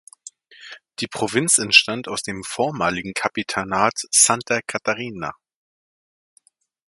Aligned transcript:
Die 0.99 1.05
Provinz 1.05 1.59
entstand 1.59 2.07
aus 2.07 2.23
dem 2.23 2.43
vormaligen 2.43 3.13
Kapitanat 3.13 3.93
Santa 4.09 4.59
Catarina. 4.65 5.35